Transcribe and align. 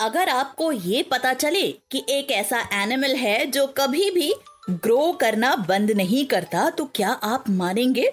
अगर 0.00 0.28
आपको 0.28 0.70
ये 0.72 1.02
पता 1.02 1.32
चले 1.34 1.66
कि 1.90 2.02
एक 2.08 2.30
ऐसा 2.30 2.60
एनिमल 2.74 3.14
है 3.16 3.46
जो 3.46 3.66
कभी 3.78 4.10
भी 4.10 4.32
ग्रो 4.70 5.10
करना 5.12 5.54
बंद 5.68 5.90
नहीं 5.90 6.24
करता 6.26 6.68
तो 6.70 6.84
क्या 6.94 7.08
आप 7.08 7.48
मानेंगे? 7.50 8.10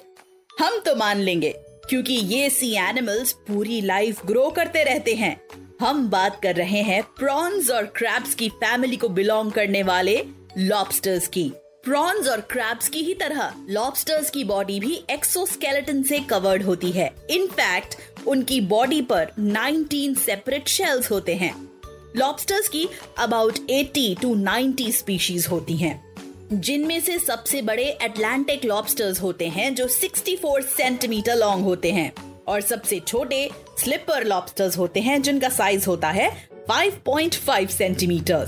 हम 0.59 0.77
तो 0.79 0.95
मान 0.95 1.19
लेंगे, 1.19 1.53
क्योंकि 1.89 2.13
ये 2.13 2.49
सी 2.49 2.71
एनिमल्स 2.79 3.31
पूरी 3.47 3.79
लाइफ 3.81 4.25
ग्रो 4.25 4.49
करते 4.49 4.83
रहते 4.83 5.13
हैं। 5.15 5.35
हम 5.81 6.09
बात 6.09 6.39
कर 6.43 6.55
रहे 6.55 6.81
हैं 6.81 7.01
प्रॉन्स 7.19 7.69
और 7.69 7.85
क्रैब्स 7.95 8.35
की 8.35 8.49
फैमिली 8.55 8.97
को 8.97 9.09
बिलोंग 9.09 9.51
करने 9.51 9.83
वाले 9.83 10.17
लॉबस्टर्स 10.57 11.27
की। 11.27 11.51
प्रॉन्स 11.83 12.27
और 12.27 12.41
क्रैब्स 12.41 12.89
की 12.89 12.99
ही 12.99 13.13
तरह 13.13 13.53
लॉबस्टर्स 13.69 14.29
की 14.29 14.43
बॉडी 14.43 14.79
भी 14.79 14.99
एक्सोस्केलेटन 15.09 16.03
से 16.03 16.19
कवर्ड 16.29 16.63
होती 16.63 16.91
है। 16.91 17.09
इनफैक्ट 17.29 17.95
उनकी 18.27 18.59
बॉडी 18.67 19.01
पर 19.01 19.31
19 19.39 20.15
सेपरेट 20.15 20.67
शेल्स 20.67 21.11
होते 21.11 21.35
हैं। 21.35 21.55
लॉबस्टर्स 22.15 22.67
की 22.67 22.87
अबाउट 23.17 23.57
80 23.69 24.21
टू 24.21 24.35
90 24.35 24.91
स्पीशीज 24.91 25.47
होती 25.47 25.77
हैं। 25.77 26.07
जिनमें 26.53 27.01
से 27.01 27.19
सबसे 27.19 27.61
बड़े 27.61 27.83
एटलांटिक 27.83 28.65
लॉबस्टर्स 28.65 29.21
होते 29.21 29.47
हैं, 29.47 29.75
जो 29.75 29.87
64 29.87 30.61
सेंटीमीटर 30.61 31.35
लॉन्ग 31.35 31.63
होते 31.63 31.91
हैं। 31.91 32.13
और 32.47 32.61
सबसे 32.61 32.99
छोटे 32.99 33.49
स्लिपर 33.83 34.23
लॉबस्टर्स 34.23 34.77
होते 34.77 34.99
हैं, 34.99 35.21
जिनका 35.21 35.49
साइज़ 35.49 35.85
होता 35.85 36.09
है 36.09 36.49
5.5 36.71 37.69
सेंटीमीटर 37.69 38.47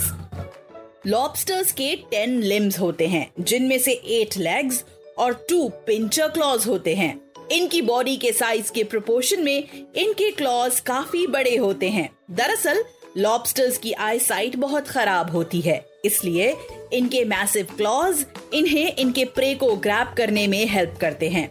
लॉबस्टर्स 1.08 1.72
के 1.72 1.96
10 1.96 2.30
लिम्स 2.30 2.80
होते 2.80 3.08
हैं, 3.08 3.32
जिनमें 3.40 3.80
से 3.80 4.02
8 4.06 4.38
लेग्स 4.38 4.84
और 5.18 5.46
2 5.50 5.70
पिंचर 5.70 6.28
क्लॉज 6.28 6.68
होते 6.68 6.96
हैं। 6.96 7.22
इनकी 7.52 7.82
बॉडी 7.82 8.18
के 8.18 8.32
साइज़ 8.32 8.72
के 8.72 8.84
प्रोपोर्शन 8.84 9.44
में 9.44 9.64
इनके 9.96 10.32
क्लॉज 10.32 10.80
काफ़ी 10.80 11.28
बड़े 11.28 11.56
होते 11.56 11.90
हैं। 11.90 12.10
दरअसल 12.32 12.84
लॉबस्टर्स 13.18 13.78
की 13.78 13.92
आई 13.94 14.20
साइट 14.20 14.56
बहुत 14.56 14.88
खराब 14.88 15.30
होती 15.30 15.60
है, 15.62 15.86
इसलिए 16.06 16.56
इनके 16.94 17.24
मैसिव 17.26 17.68
क्लॉज 17.78 18.26
इन्हें 18.54 18.96
इनके 18.96 19.24
प्रे 19.26 19.54
को 19.56 19.76
ग्रैप 19.78 20.14
करने 20.18 20.46
में 20.48 20.66
हेल्प 20.68 20.98
करते 21.02 21.30
हैं। 21.30 21.50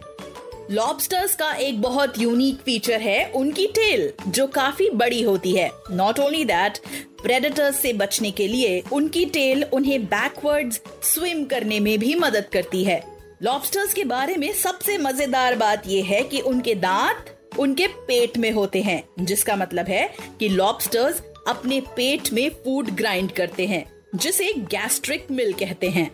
लॉबस्टर्स 0.71 1.35
का 1.35 1.51
एक 1.53 1.81
बहुत 1.81 2.19
यूनिक 2.19 2.59
फीचर 2.65 3.01
है 3.01 3.25
उनकी 3.31 3.65
टेल 3.67 4.11
जो 4.27 4.47
काफ़ी 4.47 4.89
बड़ी 4.91 5.21
होती 5.21 5.53
है। 5.53 5.69
नॉट 5.91 6.19
ओनली 6.19 6.43
दैट 6.45 6.77
प्रेडेटर्स 7.23 7.79
से 7.79 7.93
बचने 7.93 8.31
के 8.31 8.47
लिए 8.47 8.81
उनकी 8.91 9.25
टेल 9.27 9.63
उन्हें 9.73 10.03
बैकवर्ड्स 10.05 10.81
स्विम 11.03 11.43
करने 11.45 11.79
में 11.79 11.97
भी 11.99 12.13
मदद 12.15 12.49
करती 12.53 12.83
है। 12.83 13.03
लॉबस्टर्स 13.43 13.93
के 13.93 14.03
बारे 14.05 14.35
में 14.37 14.51
सबसे 14.53 14.97
मज़ेदार 14.97 15.55
बात 15.55 15.87
यह 15.87 16.05
है 16.05 16.21
कि 16.23 16.39
उनके 16.41 16.75
दांत 16.77 17.35
उनके 17.59 17.87
पेट 17.87 18.37
में 18.37 18.51
होते 18.51 18.81
हैं, 18.81 19.03
जिसका 19.19 19.55
मतलब 19.55 19.85
है 19.85 20.09
कि 20.39 20.49
लॉबस्टर्स 20.49 21.21
अपने 21.49 21.79
पेट 21.95 22.31
में 22.33 22.49
फ़ूड 22.49 22.89
ग्राइंड 22.89 23.31
करते 23.31 23.65
हैं 23.67 23.85
जिसे 24.15 24.53
गैस्ट्रिक 24.53 25.27
मिल 25.31 25.53
कहते 25.53 25.89
हैं। 25.89 26.09